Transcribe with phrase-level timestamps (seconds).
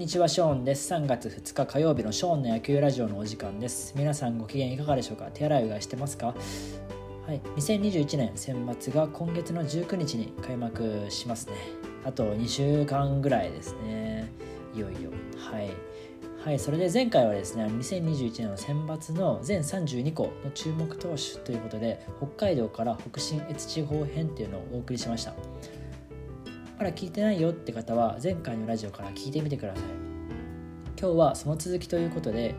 [0.00, 0.94] にちはショーンです。
[0.94, 3.92] 3月2日火曜日のショーンの野球ラジオのお時間です。
[3.94, 5.26] 皆さんご機嫌いかがでしょうか？
[5.26, 6.28] 手洗いうがいしてますか？
[6.28, 7.40] はい。
[7.56, 11.52] 2021年選抜が今月の19日に開幕しますね。
[12.06, 14.32] あと2週間ぐらいですね。
[14.74, 15.10] いよいよ。
[15.36, 15.68] はい。
[16.46, 25.34] はい、それで前回はですね2021年の選抜の全32校の注目投手ということで北海道から北信越地方編っていうのをお送りしました。
[26.80, 29.84] まだ聞いてないよって方は前回のラジオから聞いてみてください。
[30.98, 32.54] 今日はその続きということで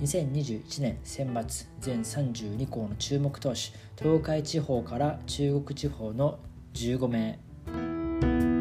[0.00, 3.56] 2021年選抜全32校の注目投手
[3.98, 6.40] 東海地方から中国地方の
[6.74, 8.59] 15名。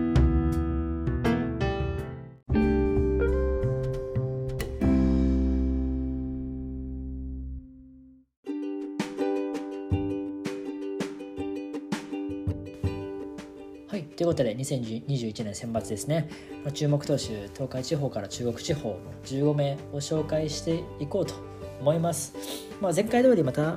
[14.20, 16.28] ということで2021年選抜ですね。
[16.73, 21.36] 注目投手東海地方から中国地方15名を紹介していこうと
[21.80, 22.34] 思います、
[22.81, 23.75] まあ、前回通りまた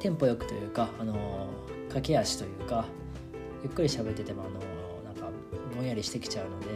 [0.00, 1.46] テンポよくというか、あの
[1.88, 2.84] 駆け足というか
[3.62, 4.60] ゆっくり喋ってても、あの
[5.02, 5.30] なんか
[5.74, 6.66] ぼんやりしてきちゃうので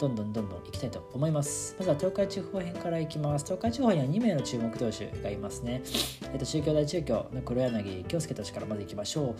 [0.00, 1.76] どんどんどんどん行きたいと思います。
[1.78, 3.44] まずは東海地方編からいきます。
[3.44, 5.82] 東海地方には2名の注目投手がいますね。
[6.32, 9.34] えっと中京大中京の黒柳京介投手からまずいきましょ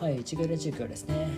[0.00, 0.04] う。
[0.04, 1.28] はい中京大中京ですね。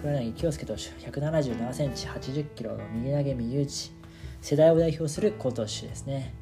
[0.00, 3.92] 黒柳京介投手177センチ80キロの右投げ右打ち。
[4.40, 6.34] 世代を代表する好投手ですね。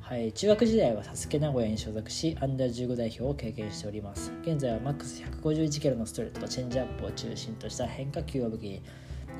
[0.00, 4.32] はい、中学時代はサスケ名古屋に所属し、アンダー15代表を経験しております。
[4.42, 8.82] 現在はマックス151キロのストレートとチェンジアップを中心とした変化球を武器に、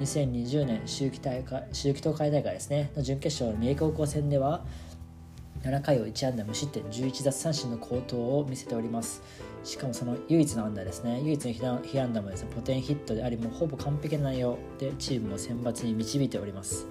[0.01, 4.65] 2020年秋季大会秋季東海大会ですねの準決勝の三重高校戦では
[5.69, 9.23] 7回を1安打無失点11奪三振の好投を見せております。
[9.65, 11.21] しかもその唯一の安打ですね。
[11.23, 16.87] 唯一の被安打もですねポテンヒットでありもうほぼ完璧な内容でチームを選抜に導いております。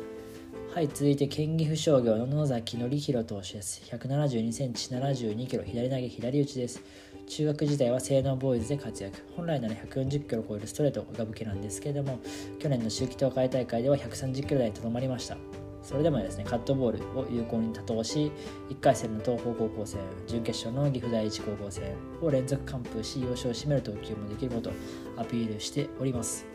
[0.76, 3.82] はい続いて県岐阜商業の野崎則弘投手です。
[3.92, 6.84] 172センチ72キロ左投げ左打ちです。
[7.26, 9.24] 中学時代は性能ボーイズで活躍。
[9.36, 12.20] 本来なら140キロを超えるストレートが武器なんですけれども
[12.60, 15.67] 去年の秋季東海大会では130キロ台にとどまりました。
[15.88, 18.30] それでもですねカットボールを有効に多投し
[18.70, 24.74] 1回戦の東邦高校戦準決勝の岐阜第一高校戦を連続完封し要所を締める投球もできることを
[25.16, 26.46] アピールしております。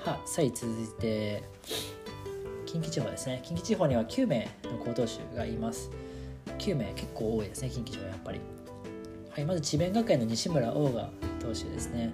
[0.00, 1.44] はさい続いて
[2.66, 3.42] 近畿地方ですね。
[3.44, 5.88] 近畿地方には9名の好投手がいます。
[6.58, 8.40] 9名結構多いですね近畿地方やっぱり。
[9.30, 12.12] はい、まず智弁学園の西村王が投手ですね。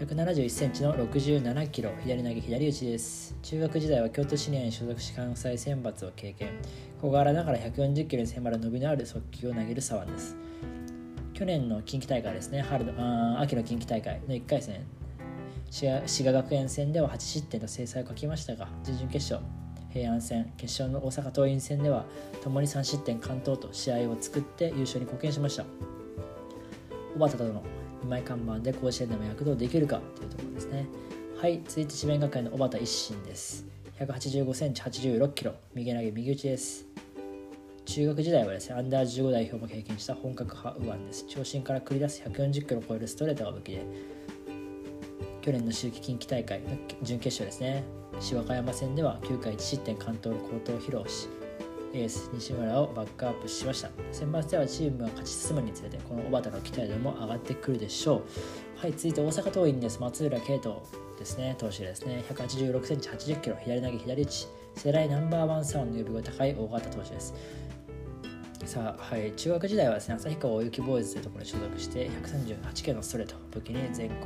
[0.00, 3.36] 171センチの67キロ左投げ左打ちです。
[3.42, 6.48] 中学時代は京都シニアに所属し関西選抜を経験。
[7.00, 10.36] 小柄ながら140キロに迫る伸びのある速球を投げる左腕です。
[11.34, 12.62] 去年の近畿大会ですね。
[12.62, 14.84] 春のあ秋の近畿大会の1回戦。
[15.70, 19.40] 滋賀学園戦では8失点と制裁を書きましたが準々決勝
[19.88, 22.04] 平安戦決勝の大阪桐蔭戦では
[22.42, 25.64] 共に3失点完投と試合を作って優勝に貢献しました。
[27.16, 27.62] 小畑との
[28.04, 30.86] 2枚看板で甲子園でも躍動できるかというところですね。
[31.36, 33.66] はい続いて智弁学園の小畑一心です。
[33.98, 35.54] 185センチ86キロ。
[35.74, 36.86] 右投げ右打ちです。
[37.84, 41.24] 中学時代はですねアンダー15代表も経験した本格派右腕です。
[41.28, 43.84] 長身から繰り出す140キロを超えるストレートが武器で
[45.40, 46.68] 去年の秋季近畿大会の
[47.02, 47.84] 準決勝ですね。
[48.20, 51.28] 芝和歌山戦では9回1失点完投の好投を披露し
[51.94, 53.90] エース西村をバックアップしました。
[54.10, 58.22] 選抜ではチームが勝ち進むにつれてこの小畑の期待度も上がってくるでしょ
[58.76, 58.80] う。
[58.80, 60.00] はい続いて大阪桐蔭です。
[60.00, 60.76] 松浦慶斗
[61.18, 61.54] ですね。
[61.58, 62.24] 投手ですね。
[62.28, 63.56] 186センチ80キロ。
[63.62, 64.48] 左投げ左打ち。
[64.74, 67.34] 世代ナンバーワンサウンド呼び声高い大型投手です。
[68.64, 74.22] さあ、はい、中学時代はですね旭川大雪ボーイズというところに所属して138キロのストレートを武器に全国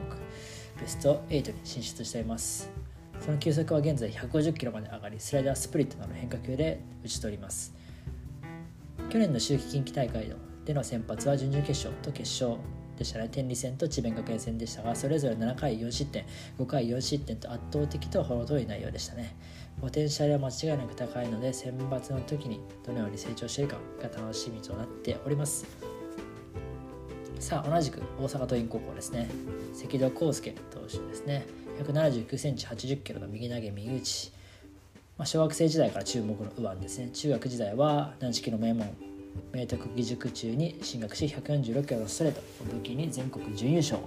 [0.80, 2.85] ベスト8に進出しています。
[3.20, 7.74] その球速は現在150キロまで上がりスライダースプリットなど変化球で打ち取ります。
[9.10, 10.32] 去年の秋季近畿大会
[10.64, 12.60] での先発は準々決勝と決勝
[12.98, 13.28] でしたね。
[13.30, 16.24] 天理戦と智弁学園戦でしたがそれぞれ7回4失点
[16.58, 19.36] 5回4失点と圧倒的と程遠い内容でしたね。
[19.80, 25.66] ポテンシャルは間違いなく高いので選抜の時にどのように成長しているかが楽しみとなっております。
[27.38, 29.28] さあ同じく大阪桐蔭高校ですね。
[29.74, 31.46] 関戸康介投手ですね。
[31.82, 34.32] 179センチ80キロの右投げ右打ち、
[35.18, 37.10] まあ、小学生時代から注目の右腕ですね。
[37.12, 38.94] 中学時代は軟式の名門
[39.52, 43.98] 明徳義塾中に進学し146キロのストレートを武器に全国準優勝。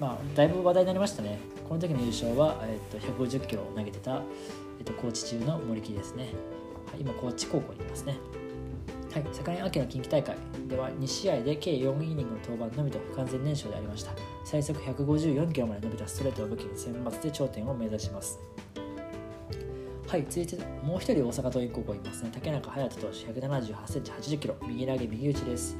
[0.00, 1.38] まあだいぶ話題になりましたね。
[1.68, 4.22] この時の優勝は、えっと150キロを投げてた、
[4.78, 6.28] えっと高知中の森木ですね、
[6.98, 8.16] 今高知高校にいますね。
[9.16, 10.36] はい、昨年秋の近畿大会
[10.68, 14.12] では2試合で計4イニングの登板のみと不完全燃焼でありました。
[14.44, 18.38] 最速154キロまで伸びたストレートを武器に選抜で頂点を目指します。
[20.06, 22.30] はい続いてもう一人大阪桐蔭高校いますね。
[22.30, 24.56] 竹中隼人投手1 7 8センチ8 0キロ。
[24.68, 25.78] 右投げ右打ちです。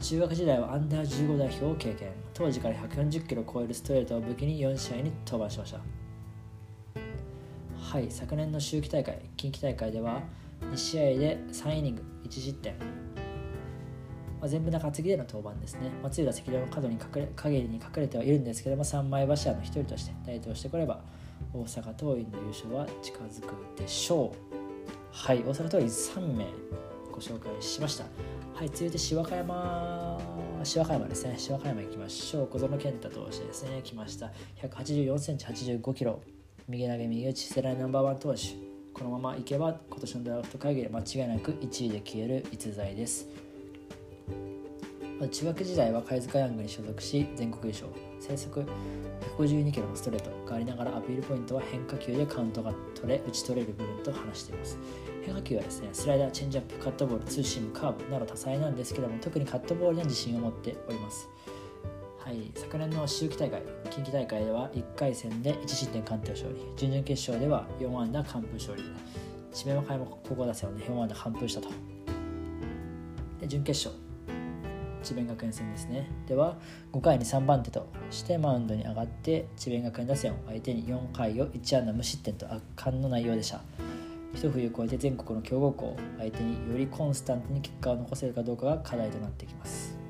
[0.00, 2.08] 中学時代はアンダー15代表を経験。
[2.32, 5.80] 当時から140キロ超えるストレートを武器に4試合に登板しました。
[7.78, 10.22] はい昨年の秋季大会近畿大会では
[10.70, 12.78] 2試合で3イニング1失点、
[14.40, 15.90] まあ、全部中継ぎでの登板ですね。
[16.02, 21.00] 松浦関戸の角に隠れ陰に隠れてはいるんですけども3枚柱の1人として台頭してこれば
[21.52, 24.56] 大阪桐蔭の優勝は近づくでしょう。
[25.10, 26.46] はい大阪桐蔭3名
[27.10, 28.04] ご紹介しました。
[28.54, 30.18] はい続いて芝川山
[30.64, 31.34] 芝川山ですね。
[31.36, 32.46] 芝川山行きましょう。
[32.46, 33.80] 小園健太投手ですね。
[33.82, 34.32] 来ました。
[34.62, 36.20] 1 8 4センチ8 5キロ。
[36.68, 38.71] 右投げ右打ち世代ナンバーワン投手。
[38.94, 43.28] このままいけば今年のドラフト会議で間違いなく1位で消える逸材です。
[45.30, 47.88] 中学時代は貝塚ヤングに所属し全国優勝。
[48.20, 48.64] 最速
[49.38, 54.78] 152キロのストレートがありながらアピールポイントは変化球でカウントが取れ打ち取れる部分と話しています。
[55.24, 61.28] 変化球はですねスライダーチェンジアップカットボールツーシームカーブなど多彩なんですけども特にカットボールには自信を持っております。
[62.24, 62.52] はい。
[62.54, 66.56] 昨年の秋季大会近畿大会では1回戦で1失点完投勝利。
[66.76, 68.84] 準々決勝では4安打完封勝利。
[69.52, 71.68] 智弁和歌山高校打線を、ね、4安打完封したと。
[73.40, 74.00] で準決勝。
[75.02, 76.08] 智弁学園戦ですね。
[76.28, 76.58] では
[76.92, 83.62] 5回に3番手としてマウンドに上がって智弁学園打線を相手に4回を1安打無失点と圧巻の内容でした。
[84.32, 90.01] 一冬越えて全国の強豪校相手によりコンスタントに結果を残せるかどうかが課題となってきます。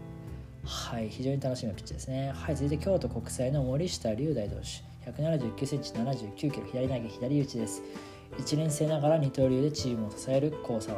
[0.64, 2.32] はい非常に楽しみなピッチですね。
[2.34, 5.10] はい続いて京都国際の森下龍大投手。
[5.10, 7.82] 179センチ79キロ左投げ左打ちです。
[8.38, 10.92] 1年生ながら二刀流でチームを支える高左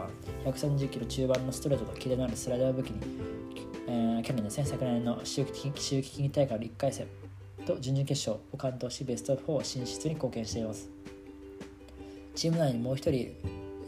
[0.45, 0.51] 腕。
[0.51, 3.45] 130キロ中盤のストレートとキレのあるスライダーを武器に
[3.87, 7.07] えー、去年ですね、昨年の秋季近大会の1回戦。
[7.67, 10.91] と準々決勝を完投し、ベスト4進出に貢献しています。
[12.35, 13.25] チーム内にもう1人い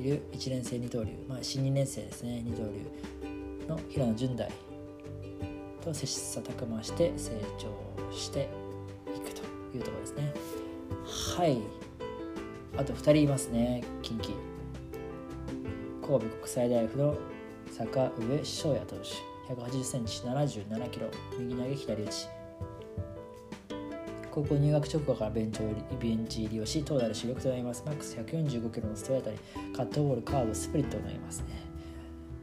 [0.04, 4.50] る1年生二刀流、まあ、新2年生ですね、二刀流の平野純大。
[5.86, 8.48] と切磋琢磨して成長して
[9.14, 9.42] いくと
[9.76, 10.34] いうところですね。
[11.36, 11.58] はい。
[12.76, 14.34] あと2人いますね、近畿。
[16.06, 17.16] 神戸国際大学の
[17.72, 19.36] 坂上翔也投手。
[19.54, 21.06] 180センチ77キロ
[21.38, 22.28] 右投げ左打ち
[24.30, 25.60] 高校入学直後からベンチ
[26.00, 29.38] ベンチ入りをし投打で主力となりますマックス145キロのストレートに
[29.74, 31.65] カットボールカーブスプリットを投げますね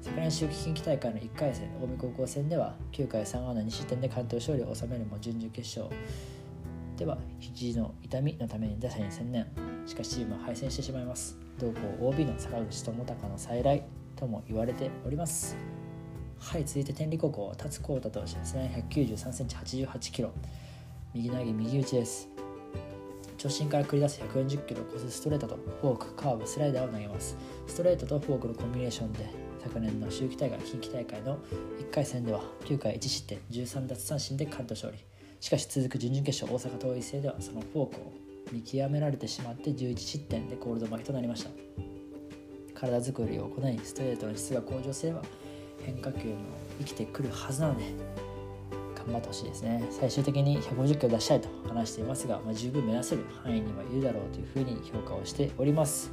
[0.03, 5.95] 昨年秋季近畿大会の1回戦近江高校戦では9回3安打2失点で関東勝利を収めるも準々決勝
[6.97, 9.47] では肘の痛みのために打者に専念
[9.85, 11.37] しかしチームは敗戦してしまいます。
[11.57, 11.79] 同校
[12.09, 13.83] OB の坂口智隆の再来
[14.17, 15.55] とも言われております。
[16.37, 20.33] はい続いて天理高校達光太投手ですね193センチ88キロ。
[21.13, 22.27] 右投げ右打ちです。
[23.37, 27.37] 長身から繰り出す140キロを超すストレートとフォークカーブスライダーを投げます。
[27.67, 31.37] ストレートとフォークのコンビネーションで昨年の秋季大会近畿大会の
[31.79, 34.99] 1回戦では9回1失点13奪三振で完投勝利。
[35.39, 38.13] しかし続く準々決勝大阪桐蔭戦ではそのフォークを
[38.51, 41.51] 見極められてしまって11失点でコールド負けとなりました。
[42.75, 45.21] 体作りを行いストレートの質が向上すれば
[45.85, 46.35] 変化球も
[46.79, 47.85] 生きてくるはずなので
[49.05, 49.83] 頑張ってほしいですね。
[49.91, 56.11] 最終的に150キロ出したいと話していますが、まあ、十分目指せる範囲にはいるだろうというふうに評価をしております。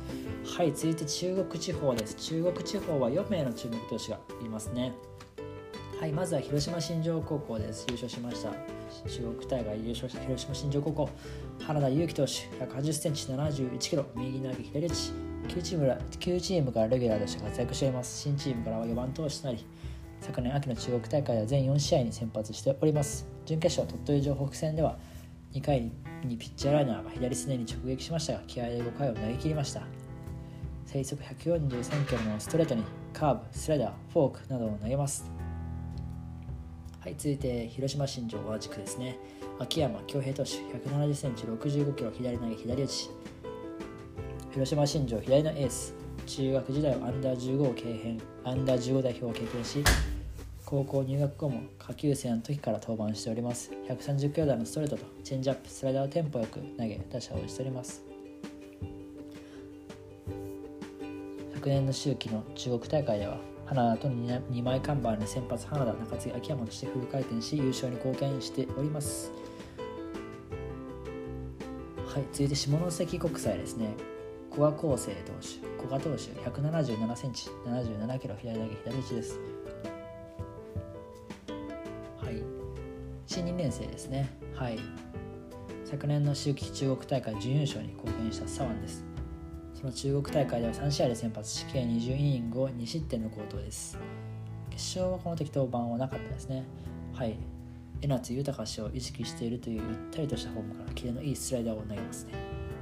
[0.57, 2.15] はい続いて中国地方です。
[2.17, 4.93] 中国地方は4名の注目投手がいますね。
[6.01, 7.87] はいまずは広島新庄高校です。
[7.89, 8.51] 優勝しました。
[9.09, 11.09] 中国大会優勝した広島新庄高校。
[11.61, 12.33] 原田裕樹投手
[12.65, 14.07] 1 8 0ンチ7 1キロ。
[14.17, 15.13] 右投げ左打ち。
[15.49, 18.23] 9チーム9チームからレギュラーとして活躍しています。
[18.23, 19.65] 新チームからは4番投手となり
[20.21, 23.27] 昨年秋の中国大会では全4試合に先発しております。
[23.47, 24.99] 準決勝鳥取城北戦では
[25.53, 25.91] 2回
[26.25, 29.83] にピッチャーライナーが左すねに直撃しましたが気合で5回を投げ切りました。
[30.85, 35.31] 最速143キロのストレートにカーブスライダーフォークなどを投げます。
[37.01, 39.19] はい続いて広島新庄同じくですね。
[39.59, 43.11] 秋山恭平投手170センチ65キロ左投げ左打ち。
[44.53, 45.95] 広島新庄左のエース。
[46.27, 49.83] 中学時代はアンダー15を経験アンダー15代表を経験し
[50.71, 53.73] 高校入学後も下級生の時から登板しております。
[53.89, 58.05] 130キロ台のストレートとチェンジアップスライダーをテンポよく投げ打者を打ち取ります。
[61.55, 69.33] 昨年の秋季の中国大会では花田と2枚看板に先発花田中継秋山としてフル回転し優勝に貢献しております。
[72.07, 73.89] はい続いて下関国際ですね。
[74.53, 79.50] 古賀康生投手古賀投手177センチ77キロ左投げ左打ちです。
[83.33, 84.29] 新2年生ですね。
[84.57, 84.79] はい。
[85.85, 89.05] 昨年の秋季中国大会準優勝に貢献した左腕です。
[89.73, 93.97] その中国大会では3試合で先発し計20イニングを2失点の好投です。
[94.71, 96.65] 決勝はこの時登板はなかったですね。
[97.15, 97.37] はい。
[98.03, 102.33] 江夏豊氏を意識しているというゆったりとしたフォームからキレのいいスライダーを投げますね。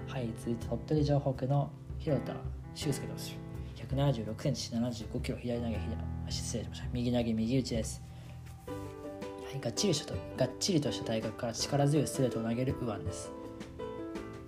[0.09, 0.31] はい。
[0.39, 2.33] 続いて鳥取城北の広田
[2.75, 3.85] 修介投手。
[3.95, 6.87] 176センチ75キロ左投げ左失礼しました。
[6.95, 8.08] 右投げ右打ちです。
[9.51, 13.33] はい、がっちりとがっちりとした体格から力強いストレートを投げる右腕です。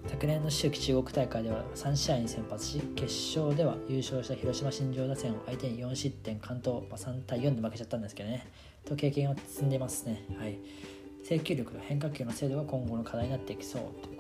[0.07, 3.05] 昨年の秋季中国大会では3試合に先発し決
[3.39, 8.47] 勝では優勝した広島新庄打線を相手に4失点完投、まあ、3対4で負けちゃったんですけどね。
[8.85, 10.25] と経験を積んでますね。
[10.39, 10.59] はい。
[11.25, 14.20] 制球力と変化球の精度が今後の課題になっていきそうという。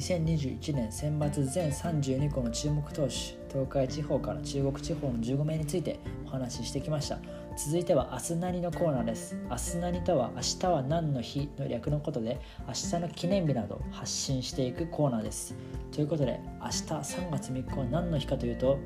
[0.00, 3.08] 2021年選抜全32個の注目投手
[3.52, 7.18] 東海地方から中国地方の15名についてお話ししてきました。
[7.54, 9.36] 続いては明日何のコーナーです。
[9.50, 15.54] 明日何とは明日は何の日の略のことで明日の記念日など発信していくコーナーです。
[15.92, 18.78] ということで明日3月3日は何の日かというと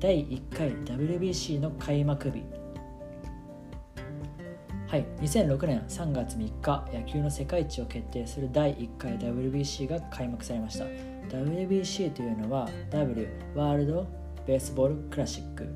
[0.00, 2.55] 第1回 WBC の開幕日。
[4.88, 10.84] はい、2006年3月3日野球の世界一を決定する第1回 WBC が開幕されました。
[11.28, 14.06] WBC というのは W ワールド・
[14.46, 15.66] ベースボール・クラシック。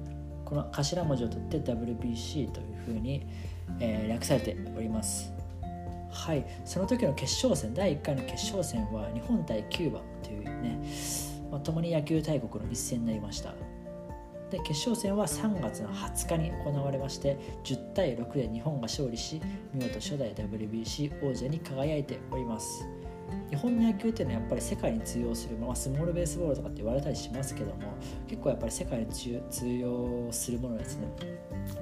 [0.45, 3.26] この頭文字を取って WBC というふうに、
[3.81, 5.33] えー、略されております。
[6.12, 10.81] はいその時の決勝戦第1回の決勝戦は日本対キューバというね、
[11.50, 13.55] まあ、共に野球大国の一戦になりました。
[14.50, 19.40] で決勝戦は3月の20日に行われまして10対6で日本が勝利し
[19.73, 22.87] 見事初代 WBC 王者に輝いております。
[23.49, 27.83] 日本の野球っていうのはやっぱり世界に通用する、まあ、スモールベースボールとかって言われたりしますけども
[28.26, 31.09] 結構やっぱり世界に通用するものですね、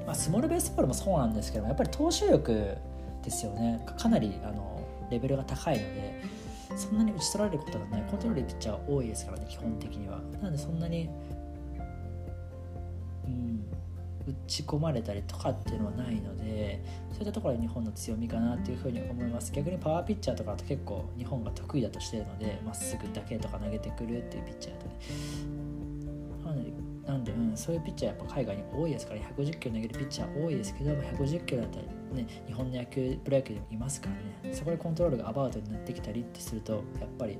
[0.07, 2.77] まあ、スモールベースボールもそうなんですけどもやっぱり投手力
[3.23, 3.85] ですよね。
[3.97, 6.23] かなりあのレベルが高いので
[6.77, 8.03] そんなに打ち取られることがない。
[8.03, 10.21] コントロールピッチャー多いですからね基本的には。
[10.41, 11.09] なのでそんなに
[14.29, 19.53] 打ち込まれたりとかっていうのはないのでそういったところが日本の強みかなっていうふうに思います。
[19.53, 25.69] 逆にパワーピッチャーとかだと結構日本が得意だとしてるのでまっすぐだけとか投げてくるっていうピッチャーだとね。
[27.09, 31.87] なんで、うん、そういうピッチャーやっぱ海外に多いですから150キロ投げるピッチャー多いですけど150キロだったり、
[32.23, 34.09] ね、日本の野球プロ野球でもいますか
[34.43, 34.55] らね。
[34.55, 37.39] そこでコントロールがアバウトになってきたりってするとやっぱり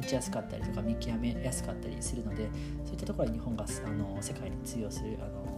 [0.00, 2.48] 打ちやすかったりとか見極めやすかったりするので
[2.84, 5.49] そういったところで日本があの世界に通用するあの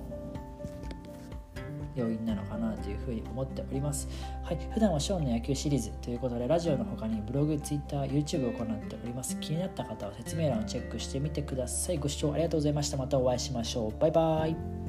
[1.95, 4.09] 要因なのかなというふうに思っております。
[4.43, 9.39] はい、普段はショーンの野球シリーズということで、ラジオの他にブログ、ツイッター、YouTube を行っております。
[9.41, 11.99] 気になった方は説明欄をチェックしてみてください。
[11.99, 12.97] ご視聴ありがとうございました。
[12.97, 14.01] またお会いしましょう。
[14.01, 14.82] バイバイ。